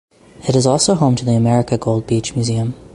It 0.49 0.55
is 0.55 0.65
also 0.65 0.95
home 0.95 1.15
to 1.17 1.25
the 1.25 1.33
America 1.35 1.77
Gold 1.77 2.07
Beach 2.07 2.35
Museum. 2.35 2.73